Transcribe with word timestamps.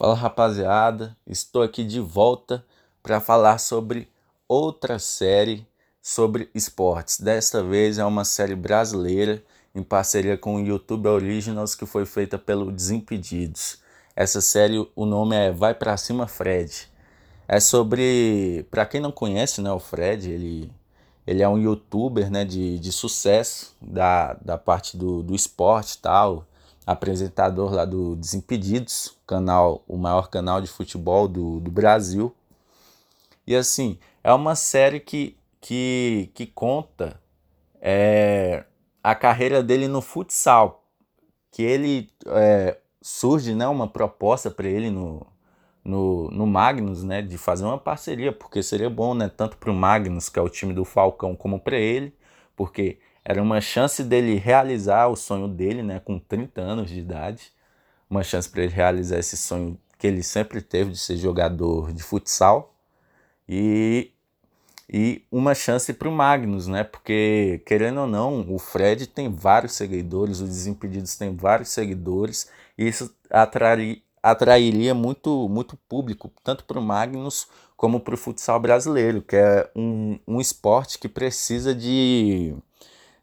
Fala 0.00 0.14
rapaziada, 0.14 1.14
estou 1.26 1.60
aqui 1.60 1.84
de 1.84 2.00
volta 2.00 2.64
para 3.02 3.20
falar 3.20 3.58
sobre 3.58 4.08
outra 4.48 4.98
série 4.98 5.66
sobre 6.00 6.48
esportes. 6.54 7.20
Desta 7.20 7.62
vez 7.62 7.98
é 7.98 8.04
uma 8.06 8.24
série 8.24 8.54
brasileira 8.54 9.44
em 9.74 9.82
parceria 9.82 10.38
com 10.38 10.56
o 10.56 10.60
YouTube 10.66 11.06
Originals 11.06 11.74
que 11.74 11.84
foi 11.84 12.06
feita 12.06 12.38
pelo 12.38 12.72
Desimpedidos. 12.72 13.82
Essa 14.16 14.40
série, 14.40 14.78
o 14.96 15.04
nome 15.04 15.36
é 15.36 15.52
Vai 15.52 15.74
Pra 15.74 15.98
Cima 15.98 16.26
Fred. 16.26 16.88
É 17.46 17.60
sobre, 17.60 18.66
para 18.70 18.86
quem 18.86 19.02
não 19.02 19.12
conhece, 19.12 19.60
né, 19.60 19.70
o 19.70 19.78
Fred, 19.78 20.30
ele, 20.30 20.72
ele 21.26 21.42
é 21.42 21.48
um 21.48 21.58
youtuber 21.58 22.30
né, 22.30 22.42
de, 22.42 22.78
de 22.78 22.90
sucesso 22.90 23.76
da, 23.78 24.32
da 24.40 24.56
parte 24.56 24.96
do, 24.96 25.22
do 25.22 25.34
esporte 25.34 25.98
tal 25.98 26.46
apresentador 26.90 27.72
lá 27.72 27.84
do 27.84 28.16
Desimpedidos, 28.16 29.16
canal, 29.24 29.84
o 29.86 29.96
maior 29.96 30.28
canal 30.28 30.60
de 30.60 30.66
futebol 30.66 31.28
do, 31.28 31.60
do 31.60 31.70
Brasil. 31.70 32.34
E 33.46 33.54
assim, 33.54 33.98
é 34.24 34.32
uma 34.32 34.56
série 34.56 34.98
que, 34.98 35.36
que, 35.60 36.30
que 36.34 36.46
conta 36.46 37.20
é, 37.80 38.64
a 39.02 39.14
carreira 39.14 39.62
dele 39.62 39.86
no 39.86 40.00
futsal. 40.00 40.84
Que 41.52 41.62
ele 41.62 42.10
é, 42.26 42.78
surge 43.00 43.54
né, 43.54 43.68
uma 43.68 43.86
proposta 43.86 44.50
para 44.50 44.68
ele 44.68 44.90
no, 44.90 45.24
no, 45.84 46.28
no 46.30 46.46
Magnus, 46.46 47.04
né, 47.04 47.22
de 47.22 47.38
fazer 47.38 47.64
uma 47.64 47.78
parceria, 47.78 48.32
porque 48.32 48.64
seria 48.64 48.90
bom, 48.90 49.14
né, 49.14 49.28
tanto 49.28 49.56
para 49.58 49.70
o 49.70 49.74
Magnus, 49.74 50.28
que 50.28 50.40
é 50.40 50.42
o 50.42 50.48
time 50.48 50.72
do 50.72 50.84
Falcão, 50.84 51.36
como 51.36 51.60
para 51.60 51.78
ele, 51.78 52.12
porque 52.56 52.98
era 53.30 53.40
uma 53.40 53.60
chance 53.60 54.02
dele 54.02 54.34
realizar 54.34 55.06
o 55.06 55.14
sonho 55.14 55.46
dele, 55.46 55.84
né, 55.84 56.00
com 56.00 56.18
30 56.18 56.60
anos 56.60 56.90
de 56.90 56.98
idade. 56.98 57.52
Uma 58.08 58.24
chance 58.24 58.48
para 58.48 58.64
ele 58.64 58.72
realizar 58.72 59.18
esse 59.20 59.36
sonho 59.36 59.78
que 59.96 60.06
ele 60.08 60.20
sempre 60.20 60.60
teve 60.60 60.90
de 60.90 60.98
ser 60.98 61.16
jogador 61.16 61.92
de 61.92 62.02
futsal. 62.02 62.74
E, 63.48 64.10
e 64.92 65.24
uma 65.30 65.54
chance 65.54 65.92
para 65.92 66.08
o 66.08 66.12
Magnus, 66.12 66.66
né? 66.66 66.82
Porque, 66.82 67.62
querendo 67.66 68.00
ou 68.00 68.06
não, 68.08 68.52
o 68.52 68.58
Fred 68.58 69.06
tem 69.06 69.32
vários 69.32 69.74
seguidores, 69.74 70.40
os 70.40 70.48
Desimpedidos 70.48 71.16
tem 71.16 71.36
vários 71.36 71.68
seguidores, 71.68 72.50
e 72.76 72.88
isso 72.88 73.14
atrairia, 73.30 73.98
atrairia 74.20 74.92
muito, 74.92 75.48
muito 75.48 75.76
público, 75.88 76.32
tanto 76.42 76.64
para 76.64 76.80
o 76.80 76.82
Magnus 76.82 77.46
como 77.76 78.00
para 78.00 78.14
o 78.14 78.18
futsal 78.18 78.58
brasileiro, 78.58 79.22
que 79.22 79.36
é 79.36 79.70
um, 79.76 80.18
um 80.26 80.40
esporte 80.40 80.98
que 80.98 81.08
precisa 81.08 81.72
de 81.72 82.56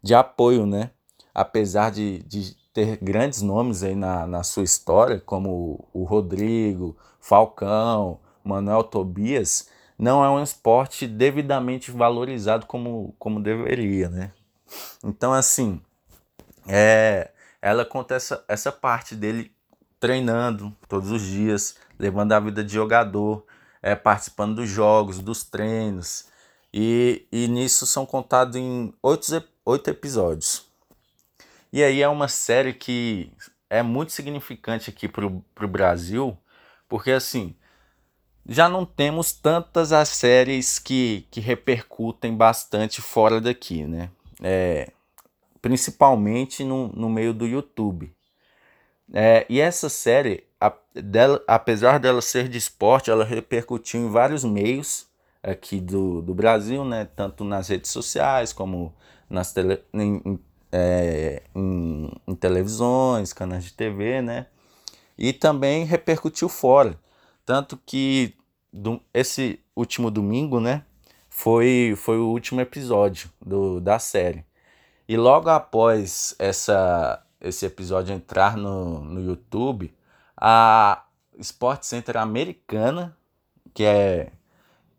de 0.01 0.13
apoio, 0.15 0.65
né? 0.65 0.91
Apesar 1.33 1.91
de, 1.91 2.19
de 2.23 2.55
ter 2.73 2.97
grandes 2.97 3.41
nomes 3.41 3.83
aí 3.83 3.95
na, 3.95 4.27
na 4.27 4.43
sua 4.43 4.63
história, 4.63 5.19
como 5.19 5.87
o 5.93 6.03
Rodrigo, 6.03 6.95
Falcão, 7.19 8.19
Manuel 8.43 8.83
Tobias, 8.83 9.69
não 9.97 10.23
é 10.23 10.29
um 10.29 10.41
esporte 10.41 11.07
devidamente 11.07 11.91
valorizado 11.91 12.65
como, 12.65 13.15
como 13.17 13.41
deveria, 13.41 14.09
né? 14.09 14.31
Então, 15.03 15.33
assim, 15.33 15.81
é, 16.67 17.31
ela 17.61 17.83
conta 17.83 18.15
essa, 18.15 18.43
essa 18.47 18.71
parte 18.71 19.15
dele 19.15 19.51
treinando 19.99 20.75
todos 20.87 21.11
os 21.11 21.21
dias, 21.21 21.75
levando 21.97 22.33
a 22.33 22.39
vida 22.39 22.63
de 22.63 22.73
jogador, 22.73 23.45
é, 23.81 23.95
participando 23.95 24.55
dos 24.55 24.69
jogos, 24.69 25.19
dos 25.19 25.43
treinos. 25.43 26.27
E, 26.73 27.27
e 27.31 27.47
nisso 27.47 27.87
são 27.87 28.05
contados 28.05 28.55
em 28.55 28.93
oito, 29.01 29.25
oito 29.67 29.89
episódios. 29.89 30.65
E 31.73 31.83
aí 31.83 32.01
é 32.01 32.07
uma 32.07 32.29
série 32.29 32.73
que 32.73 33.29
é 33.69 33.83
muito 33.83 34.13
significante 34.13 34.89
aqui 34.89 35.09
para 35.09 35.25
o 35.25 35.67
Brasil, 35.67 36.37
porque 36.87 37.11
assim, 37.11 37.53
já 38.47 38.69
não 38.69 38.85
temos 38.85 39.33
tantas 39.33 39.91
as 39.91 40.07
séries 40.07 40.79
que, 40.79 41.27
que 41.29 41.41
repercutem 41.41 42.33
bastante 42.33 43.01
fora 43.01 43.41
daqui, 43.41 43.83
né? 43.83 44.09
É, 44.41 44.89
principalmente 45.61 46.63
no, 46.63 46.87
no 46.93 47.09
meio 47.09 47.33
do 47.33 47.45
YouTube. 47.45 48.15
É, 49.13 49.45
e 49.49 49.59
essa 49.59 49.89
série, 49.89 50.45
a, 50.61 50.73
dela, 50.95 51.43
apesar 51.45 51.99
dela 51.99 52.21
ser 52.21 52.47
de 52.47 52.57
esporte, 52.57 53.11
ela 53.11 53.25
repercutiu 53.25 53.99
em 53.99 54.09
vários 54.09 54.45
meios 54.45 55.07
aqui 55.43 55.81
do, 55.81 56.21
do 56.21 56.33
Brasil, 56.33 56.85
né? 56.85 57.03
Tanto 57.03 57.43
nas 57.43 57.67
redes 57.67 57.91
sociais 57.91 58.53
como 58.53 58.95
nas 59.29 59.53
tele, 59.53 59.81
em, 59.93 60.39
é, 60.71 61.43
em, 61.55 62.11
em 62.27 62.35
televisões, 62.35 63.33
canais 63.33 63.63
de 63.63 63.73
TV, 63.73 64.21
né? 64.21 64.47
E 65.17 65.33
também 65.33 65.85
repercutiu 65.85 66.47
fora. 66.49 66.99
Tanto 67.45 67.77
que 67.85 68.35
do, 68.71 69.01
esse 69.13 69.59
último 69.75 70.11
domingo, 70.11 70.59
né? 70.59 70.83
Foi, 71.29 71.93
foi 71.97 72.17
o 72.17 72.27
último 72.27 72.61
episódio 72.61 73.29
do, 73.41 73.79
da 73.79 73.99
série. 73.99 74.45
E 75.07 75.15
logo 75.15 75.49
após 75.49 76.35
essa, 76.37 77.23
esse 77.39 77.65
episódio 77.65 78.13
entrar 78.13 78.57
no, 78.57 78.99
no 79.01 79.21
YouTube, 79.21 79.93
a 80.35 81.05
Sport 81.39 81.83
Center 81.83 82.17
americana, 82.17 83.15
que 83.73 83.83
é 83.83 84.31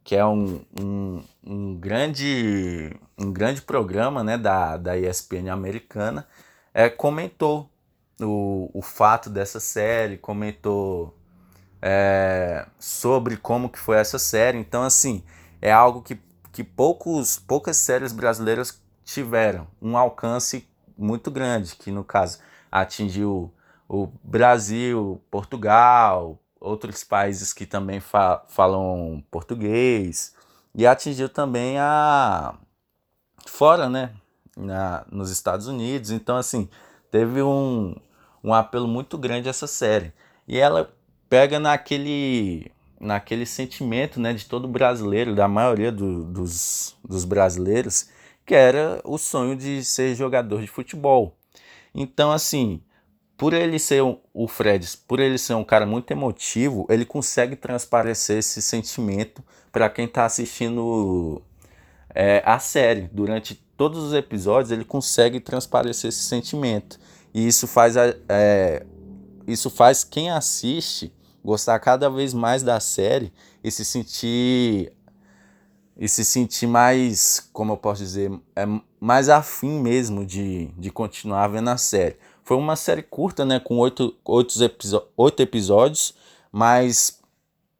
que 0.08 0.16
é 0.16 0.24
um, 0.24 0.64
um, 0.80 1.22
um, 1.46 1.74
grande, 1.74 2.96
um 3.18 3.30
grande 3.30 3.60
programa 3.60 4.24
né, 4.24 4.38
da, 4.38 4.78
da 4.78 4.96
ESPN 4.96 5.50
americana, 5.50 6.26
é, 6.72 6.88
comentou 6.88 7.68
o, 8.18 8.70
o 8.72 8.80
fato 8.80 9.28
dessa 9.28 9.60
série, 9.60 10.16
comentou 10.16 11.14
é, 11.82 12.64
sobre 12.78 13.36
como 13.36 13.68
que 13.68 13.78
foi 13.78 13.98
essa 13.98 14.18
série. 14.18 14.56
Então, 14.56 14.82
assim, 14.82 15.22
é 15.60 15.70
algo 15.70 16.00
que, 16.00 16.18
que 16.52 16.64
poucos, 16.64 17.38
poucas 17.38 17.76
séries 17.76 18.10
brasileiras 18.10 18.82
tiveram 19.04 19.66
um 19.78 19.94
alcance 19.94 20.66
muito 20.96 21.30
grande, 21.30 21.76
que 21.76 21.90
no 21.90 22.02
caso 22.02 22.38
atingiu 22.72 23.52
o 23.86 24.06
Brasil, 24.24 25.20
Portugal, 25.30 26.40
outros 26.60 27.04
países 27.04 27.52
que 27.52 27.66
também 27.66 28.00
fa 28.00 28.44
falam 28.48 29.22
português 29.30 30.34
e 30.74 30.86
atingiu 30.86 31.28
também 31.28 31.78
a 31.78 32.54
fora, 33.46 33.88
né, 33.88 34.12
na, 34.56 35.04
nos 35.10 35.30
Estados 35.30 35.66
Unidos. 35.66 36.10
Então 36.10 36.36
assim 36.36 36.68
teve 37.10 37.42
um, 37.42 37.94
um 38.42 38.52
apelo 38.52 38.88
muito 38.88 39.16
grande 39.16 39.48
essa 39.48 39.66
série 39.66 40.12
e 40.46 40.58
ela 40.58 40.92
pega 41.28 41.58
naquele 41.58 42.70
naquele 43.00 43.46
sentimento, 43.46 44.18
né, 44.18 44.32
de 44.32 44.46
todo 44.46 44.66
brasileiro, 44.66 45.32
da 45.32 45.46
maioria 45.46 45.92
do, 45.92 46.24
dos, 46.24 46.96
dos 47.04 47.24
brasileiros, 47.24 48.08
que 48.44 48.56
era 48.56 49.00
o 49.04 49.16
sonho 49.16 49.54
de 49.54 49.84
ser 49.84 50.16
jogador 50.16 50.60
de 50.60 50.66
futebol. 50.66 51.36
Então 51.94 52.32
assim 52.32 52.82
por 53.38 53.54
ele 53.54 53.78
ser 53.78 54.02
um, 54.02 54.18
o 54.34 54.48
Fred, 54.48 54.84
por 55.06 55.20
ele 55.20 55.38
ser 55.38 55.54
um 55.54 55.62
cara 55.62 55.86
muito 55.86 56.10
emotivo, 56.10 56.84
ele 56.90 57.04
consegue 57.04 57.54
transparecer 57.54 58.38
esse 58.38 58.60
sentimento 58.60 59.42
para 59.70 59.88
quem 59.88 60.06
está 60.06 60.24
assistindo 60.24 61.40
é, 62.12 62.42
a 62.44 62.58
série. 62.58 63.08
Durante 63.12 63.54
todos 63.76 64.02
os 64.02 64.12
episódios, 64.12 64.72
ele 64.72 64.84
consegue 64.84 65.38
transparecer 65.38 66.08
esse 66.08 66.22
sentimento. 66.22 66.98
E 67.32 67.46
isso 67.46 67.68
faz, 67.68 67.94
é, 67.96 68.84
isso 69.46 69.70
faz 69.70 70.02
quem 70.02 70.30
assiste 70.30 71.14
gostar 71.44 71.78
cada 71.78 72.10
vez 72.10 72.34
mais 72.34 72.64
da 72.64 72.80
série 72.80 73.32
e 73.62 73.70
se 73.70 73.84
sentir 73.84 74.92
e 75.96 76.08
se 76.08 76.24
sentir 76.24 76.66
mais, 76.66 77.48
como 77.52 77.72
eu 77.72 77.76
posso 77.76 78.02
dizer, 78.02 78.30
é 78.54 78.64
mais 79.00 79.28
afim 79.28 79.80
mesmo 79.80 80.24
de, 80.24 80.66
de 80.78 80.90
continuar 80.90 81.48
vendo 81.48 81.70
a 81.70 81.76
série. 81.76 82.16
Foi 82.48 82.56
uma 82.56 82.76
série 82.76 83.02
curta, 83.02 83.44
né? 83.44 83.60
Com 83.60 83.76
oito, 83.76 84.16
oito, 84.24 84.54
oito 85.18 85.42
episódios, 85.42 86.14
mas 86.50 87.20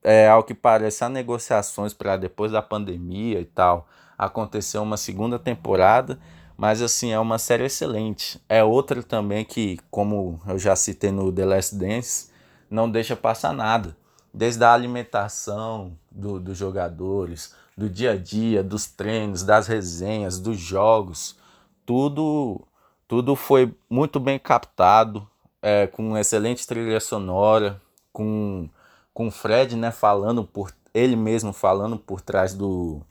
é, 0.05 0.29
ao 0.29 0.45
que 0.45 0.53
parece, 0.53 1.03
há 1.03 1.09
negociações 1.09 1.95
para 1.95 2.19
depois 2.19 2.53
da 2.53 2.61
pandemia 2.61 3.41
e 3.41 3.47
tal 3.47 3.89
acontecer 4.19 4.77
uma 4.77 4.99
segunda 4.99 5.39
temporada. 5.39 6.21
Mas 6.55 6.83
assim, 6.83 7.13
é 7.13 7.19
uma 7.19 7.39
série 7.39 7.65
excelente. 7.65 8.39
É 8.47 8.63
outra 8.63 9.03
também 9.03 9.43
que, 9.43 9.79
como 9.91 10.39
eu 10.47 10.59
já 10.59 10.77
citei 10.77 11.11
no 11.11 11.33
The 11.33 11.47
Last 11.47 11.75
Dance, 11.75 12.31
não 12.69 12.91
deixa 12.91 13.17
passar 13.17 13.55
nada. 13.55 13.97
Desde 14.35 14.63
a 14.63 14.75
alimentação 14.75 15.97
do, 16.11 16.39
dos 16.39 16.59
jogadores, 16.59 17.55
do 17.75 17.89
dia 17.89 18.11
a 18.11 18.17
dia, 18.19 18.63
dos 18.63 18.85
treinos, 18.87 19.43
das 19.43 19.67
resenhas, 19.67 20.39
dos 20.39 20.59
jogos, 20.59 21.39
tudo 21.87 22.69
tudo 23.09 23.35
foi 23.37 23.75
muito 23.91 24.21
bem 24.21 24.39
captado, 24.39 25.29
é, 25.63 25.87
com 25.89 26.17
excelente 26.19 26.67
trilha 26.67 27.01
sonora, 27.01 27.81
com 28.13 28.69
com 29.15 29.31
Fred, 29.33 29.77
né, 29.77 29.91
falando 29.91 30.45
por 30.45 30.73
ele 30.95 31.17
mesmo 31.17 31.53
falando 31.53 31.99
por 31.99 32.21
trás 32.21 32.55
do 32.55 33.03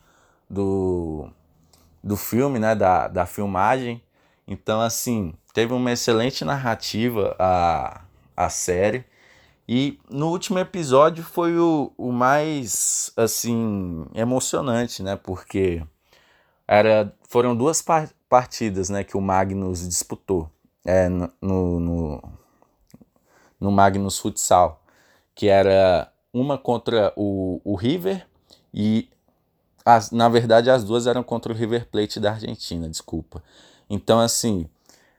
do, 0.49 1.29
do 2.03 2.15
filme, 2.17 2.59
né, 2.59 2.75
da, 2.75 3.07
da 3.07 3.25
filmagem. 3.25 4.01
Então, 4.47 4.81
assim, 4.81 5.33
teve 5.53 5.73
uma 5.73 5.91
excelente 5.91 6.45
narrativa 6.45 7.35
a, 7.39 8.01
a 8.35 8.49
série 8.49 9.05
E 9.67 9.99
no 10.09 10.29
último 10.29 10.59
episódio 10.59 11.23
foi 11.23 11.57
o, 11.59 11.91
o 11.97 12.11
mais, 12.11 13.11
assim, 13.17 14.05
emocionante, 14.15 15.03
né? 15.03 15.15
Porque 15.17 15.83
era, 16.67 17.13
foram 17.29 17.55
duas 17.55 17.81
partidas 18.29 18.89
né, 18.89 19.03
que 19.03 19.17
o 19.17 19.21
Magnus 19.21 19.87
disputou 19.87 20.49
é, 20.85 21.09
no, 21.09 21.31
no, 21.41 22.23
no 23.59 23.71
Magnus 23.71 24.19
Futsal, 24.19 24.81
que 25.33 25.47
era 25.47 26.11
uma 26.33 26.57
contra 26.57 27.13
o, 27.15 27.61
o 27.63 27.75
River 27.75 28.27
e, 28.73 29.09
as, 29.85 30.11
na 30.11 30.29
verdade, 30.29 30.69
as 30.69 30.83
duas 30.83 31.07
eram 31.07 31.23
contra 31.23 31.51
o 31.51 31.55
River 31.55 31.87
Plate 31.89 32.19
da 32.19 32.31
Argentina, 32.31 32.89
desculpa. 32.89 33.43
Então, 33.89 34.19
assim, 34.19 34.69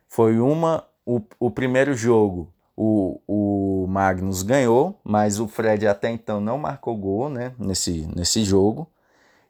foi 0.09 0.39
uma, 0.39 0.85
o, 1.05 1.21
o 1.41 1.51
primeiro 1.51 1.95
jogo 1.95 2.53
o, 2.81 3.21
o 3.27 3.87
Magnus 3.89 4.45
ganhou, 4.45 5.01
mas 5.03 5.41
o 5.41 5.49
Fred 5.49 5.85
até 5.85 6.09
então 6.11 6.41
não 6.41 6.57
marcou 6.57 6.97
gol 6.97 7.29
né, 7.29 7.53
nesse, 7.59 8.09
nesse 8.15 8.45
jogo. 8.45 8.89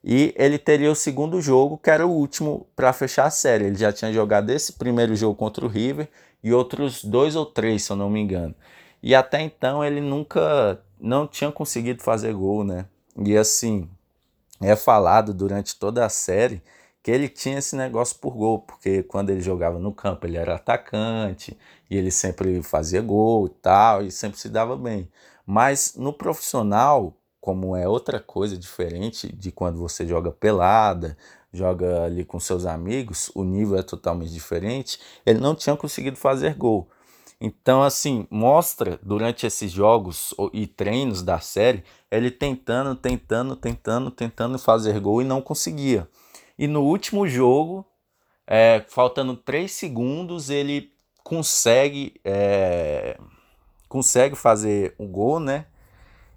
E 0.03 0.33
ele 0.37 0.59
teria 0.59 0.91
o 0.91 0.95
segundo 0.95 1.41
jogo, 1.41 1.79
que 1.79 1.91
era 1.91 2.07
o 2.07 2.11
último 2.11 2.67
para 2.77 2.93
fechar 2.93 3.27
a 3.27 3.31
série. 3.31 3.65
Ele 3.67 3.77
já 3.77 3.93
tinha 3.93 4.13
jogado 4.13 4.51
esse 4.51 4.75
primeiro 4.75 5.15
jogo 5.17 5.35
contra 5.35 5.65
o 5.65 5.69
River 5.69 6.09
e 6.43 6.53
outros 6.53 7.05
dois 7.05 7.35
ou 7.37 7.45
três, 7.45 7.83
se 7.83 7.91
eu 7.91 7.97
não 7.97 8.09
me 8.09 8.21
engano. 8.21 8.55
E 9.03 9.15
até 9.15 9.41
então 9.41 9.85
ele 9.85 10.01
nunca 10.01 10.81
não 11.01 11.27
tinha 11.27 11.51
conseguido 11.53 12.03
fazer 12.03 12.33
gol, 12.33 12.65
né? 12.65 12.87
E 13.17 13.37
assim, 13.37 13.89
é 14.61 14.75
falado 14.77 15.35
durante 15.35 15.77
toda 15.77 16.05
a 16.05 16.09
série 16.09 16.63
que 17.03 17.11
ele 17.11 17.29
tinha 17.29 17.59
esse 17.59 17.77
negócio 17.77 18.19
por 18.19 18.35
gol, 18.35 18.59
porque 18.61 19.03
quando 19.03 19.31
ele 19.31 19.41
jogava 19.41 19.79
no 19.79 19.93
campo 19.93 20.27
ele 20.27 20.37
era 20.37 20.57
atacante 20.57 21.57
e 21.89 21.97
ele 21.97 22.11
sempre 22.11 22.63
fazia 22.63 23.01
gol 23.01 23.47
e 23.47 23.51
tal, 23.51 24.03
e 24.03 24.11
sempre 24.11 24.39
se 24.39 24.49
dava 24.49 24.77
bem. 24.77 25.09
Mas 25.47 25.95
no 25.97 26.13
profissional, 26.13 27.15
como 27.49 27.75
é 27.75 27.89
outra 27.89 28.21
coisa 28.21 28.59
diferente 28.59 29.35
de 29.35 29.51
quando 29.51 29.79
você 29.79 30.07
joga 30.07 30.31
pelada, 30.31 31.17
joga 31.51 32.05
ali 32.05 32.23
com 32.23 32.39
seus 32.39 32.67
amigos, 32.67 33.31
o 33.35 33.43
nível 33.43 33.79
é 33.79 33.83
totalmente 33.83 34.31
diferente, 34.31 35.01
ele 35.25 35.39
não 35.39 35.55
tinha 35.55 35.75
conseguido 35.75 36.19
fazer 36.19 36.55
gol. 36.55 36.91
Então, 37.41 37.83
assim, 37.83 38.27
mostra 38.31 39.01
durante 39.03 39.47
esses 39.47 39.73
jogos 39.73 40.35
e 40.53 40.67
treinos 40.67 41.23
da 41.23 41.41
série, 41.41 41.83
ele 42.11 42.31
tentando, 42.31 42.95
tentando, 42.95 43.57
tentando, 43.57 44.11
tentando 44.11 44.59
fazer 44.59 45.01
gol 45.01 45.23
e 45.23 45.25
não 45.25 45.41
conseguia. 45.41 46.07
E 46.59 46.67
no 46.67 46.83
último 46.83 47.27
jogo, 47.27 47.83
é, 48.47 48.85
faltando 48.89 49.35
3 49.35 49.73
segundos, 49.73 50.51
ele 50.51 50.93
consegue, 51.25 52.21
é, 52.23 53.19
consegue 53.89 54.37
fazer 54.37 54.95
o 54.99 55.05
um 55.05 55.09
gol, 55.11 55.41
né? 55.41 55.65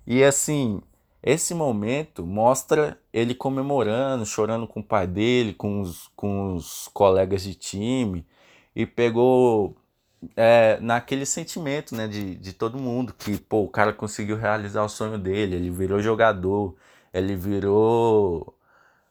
E 0.08 0.24
assim, 0.24 0.82
esse 1.24 1.54
momento 1.54 2.26
mostra 2.26 3.00
ele 3.14 3.36
comemorando, 3.36 4.26
chorando 4.26 4.68
com 4.68 4.80
o 4.80 4.84
pai 4.84 5.06
dele, 5.06 5.54
com 5.54 5.82
os, 5.82 6.10
com 6.16 6.56
os 6.56 6.90
colegas 6.94 7.44
de 7.44 7.54
time, 7.54 8.26
e 8.76 8.86
pegou 8.86 9.76
é, 10.36 10.80
naquele 10.82 11.26
sentimento 11.26 11.96
né, 11.96 12.08
de, 12.08 12.36
de 12.36 12.54
todo 12.54 12.80
mundo 12.80 13.14
que 13.14 13.38
pô, 13.38 13.64
o 13.64 13.70
cara 13.70 13.94
conseguiu 13.94 14.38
realizar 14.38 14.84
o 14.84 14.90
sonho 14.90 15.18
dele, 15.18 15.56
ele 15.56 15.70
virou 15.70 16.00
jogador, 16.00 16.76
ele 17.14 17.36
virou 17.36 18.56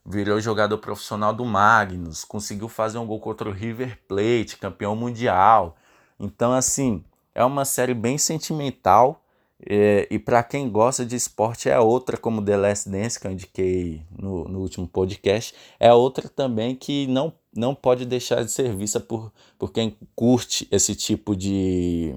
virou 0.05 0.41
jogador 0.41 0.79
profissional 0.79 1.33
do 1.33 1.45
Magnus, 1.45 2.25
conseguiu 2.25 2.69
fazer 2.69 2.99
um 2.99 3.07
gol 3.07 3.21
contra 3.21 3.49
o 3.49 3.53
River 3.53 3.99
Plate, 4.09 4.57
campeão 4.57 4.97
mundial. 4.97 5.77
Então, 6.19 6.53
assim, 6.53 7.05
é 7.35 7.45
uma 7.45 7.65
série 7.65 7.95
bem 7.95 8.19
sentimental. 8.19 9.23
É, 9.67 10.07
e 10.11 10.19
para 10.19 10.43
quem 10.43 10.71
gosta 10.71 11.05
de 11.05 11.17
esporte 11.17 11.69
é 11.69 11.79
outra, 11.79 12.17
como 12.17 12.43
The 12.43 12.57
Last 12.57 12.89
Dance, 12.89 13.21
que 13.21 13.27
eu 13.27 13.31
indiquei 13.31 14.03
no, 14.19 14.45
no 14.49 14.61
último 14.61 14.89
podcast, 14.89 15.55
é 15.79 15.93
outra 15.93 16.29
também 16.29 16.75
que 16.75 17.07
não, 17.07 17.33
não 17.55 17.75
pode 17.75 18.07
deixar 18.07 18.43
de 18.43 18.51
ser 18.51 18.75
vista 18.75 18.99
por, 18.99 19.31
por 19.59 19.71
quem 19.71 19.97
curte 20.15 20.67
esse 20.71 20.95
tipo 20.95 21.37
de 21.37 22.15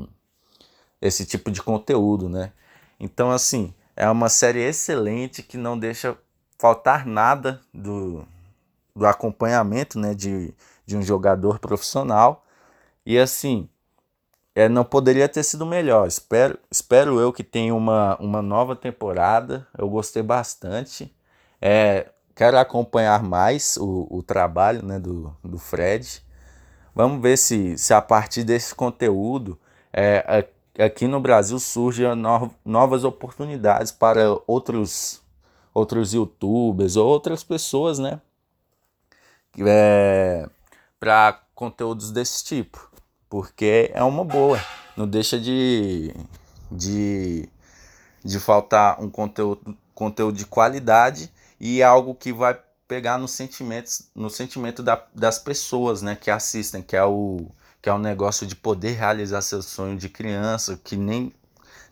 esse 1.02 1.26
tipo 1.26 1.52
de 1.52 1.62
conteúdo, 1.62 2.30
né? 2.30 2.54
Então, 2.98 3.30
assim, 3.30 3.74
é 3.96 4.10
uma 4.10 4.30
série 4.30 4.62
excelente 4.62 5.44
que 5.44 5.58
não 5.58 5.78
deixa 5.78 6.18
faltar 6.58 7.06
nada 7.06 7.60
do, 7.74 8.26
do 8.96 9.06
acompanhamento 9.06 10.00
né, 10.00 10.14
de, 10.14 10.54
de 10.86 10.96
um 10.96 11.02
jogador 11.02 11.60
profissional. 11.60 12.46
E 13.06 13.18
assim, 13.18 13.68
é, 14.56 14.70
não 14.70 14.84
poderia 14.84 15.28
ter 15.28 15.44
sido 15.44 15.66
melhor. 15.66 16.08
Espero, 16.08 16.58
espero 16.70 17.20
eu 17.20 17.34
que 17.34 17.44
tenha 17.44 17.74
uma, 17.74 18.18
uma 18.18 18.42
nova 18.42 18.76
temporada. 18.76 19.68
Eu 19.78 19.90
gostei 19.90 20.22
bastante. 20.22 21.14
É, 21.62 22.10
quero 22.36 22.58
acompanhar 22.58 23.24
mais 23.24 23.78
o, 23.78 24.08
o 24.10 24.24
trabalho 24.24 24.86
né, 24.86 25.00
do, 25.00 25.36
do 25.44 25.58
Fred. 25.58 26.22
Vamos 26.96 27.22
ver 27.22 27.38
se, 27.38 27.78
se 27.78 27.94
a 27.94 28.02
partir 28.02 28.44
desse 28.44 28.76
conteúdo 28.76 29.60
é, 29.92 30.46
aqui 30.78 31.08
no 31.08 31.20
Brasil 31.20 31.60
surgem 31.60 32.06
novas 32.64 33.04
oportunidades 33.04 33.92
para 33.92 34.38
outros 34.48 35.22
outros 35.74 36.14
youtubers 36.14 36.96
ou 36.96 37.08
outras 37.08 37.44
pessoas, 37.44 37.98
né? 37.98 38.22
É, 39.58 40.48
para 41.00 41.42
conteúdos 41.56 42.12
desse 42.12 42.44
tipo, 42.44 42.92
porque 43.34 43.90
é 43.96 44.04
uma 44.04 44.24
boa, 44.24 44.64
não 44.96 45.08
deixa 45.08 45.40
de, 45.40 46.14
de, 46.72 47.50
de 48.24 48.40
faltar 48.40 49.02
um 49.02 49.10
conteúdo, 49.10 49.76
conteúdo 49.96 50.38
de 50.38 50.46
qualidade 50.46 51.34
e 51.60 51.82
é 51.82 51.84
algo 51.84 52.14
que 52.14 52.32
vai 52.32 52.56
pegar 52.88 53.18
no 53.18 53.28
sentimento, 53.28 53.90
no 54.14 54.30
sentimento 54.30 54.84
da, 54.84 55.04
das 55.16 55.40
pessoas 55.40 56.04
né, 56.04 56.16
que 56.16 56.30
assistem, 56.30 56.84
que 56.84 56.96
é, 56.96 57.04
o, 57.04 57.48
que 57.82 57.90
é 57.90 57.94
o 57.94 57.98
negócio 57.98 58.46
de 58.46 58.56
poder 58.56 58.92
realizar 58.92 59.42
seu 59.42 59.64
sonho 59.64 59.98
de 59.98 60.10
criança, 60.10 60.80
que 60.84 60.96
nem, 60.96 61.34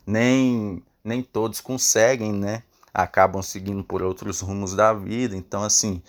nem, 0.05 0.83
nem 1.03 1.23
todos 1.23 1.59
conseguem, 1.59 2.31
né? 2.31 2.61
acabam 2.93 3.41
seguindo 3.41 3.83
por 3.83 4.03
outros 4.03 4.41
rumos 4.41 4.75
da 4.75 4.93
vida. 4.93 5.35
Então, 5.35 5.63
assim, 5.63 6.03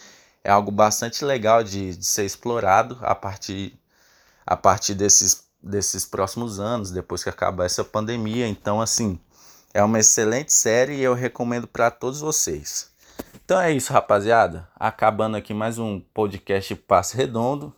é 0.44 0.50
algo 0.50 0.70
bastante 0.70 1.25
legal 1.25 1.64
de, 1.64 1.96
de 1.96 2.05
ser 2.05 2.26
explorado 2.26 2.99
a 3.00 3.14
partir, 3.14 3.81
a 4.47 4.56
partir 4.56 4.94
desses, 4.94 5.44
desses 5.62 6.05
próximos 6.05 6.61
anos, 6.61 6.91
depois 6.91 7.23
que 7.23 7.31
acabar 7.31 7.65
essa 7.65 7.85
pandemia. 7.85 8.47
Então, 8.47 8.81
assim, 8.81 9.19
é 9.75 9.83
uma 9.83 9.99
excelente 9.99 10.53
série 10.53 10.97
e 10.97 11.03
eu 11.03 11.15
recomendo 11.15 11.67
para 11.67 11.91
todos 11.91 12.20
vocês. 12.20 12.91
Então 13.44 13.61
é 13.61 13.72
isso, 13.72 13.93
rapaziada. 13.93 14.69
Acabando 14.77 15.37
aqui 15.37 15.53
mais 15.53 15.79
um 15.79 16.01
podcast 16.01 16.75
Passe 16.75 17.17
Redondo. 17.17 17.75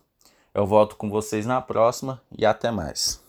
Eu 0.53 0.65
volto 0.65 0.95
com 0.95 1.09
vocês 1.09 1.45
na 1.45 1.61
próxima 1.61 2.21
e 2.37 2.45
até 2.45 2.71
mais. 2.71 3.24